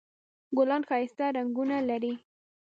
[0.57, 2.13] ګلان ښایسته رنګونه لري